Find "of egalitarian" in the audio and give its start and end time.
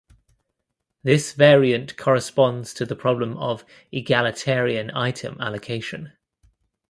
3.37-4.89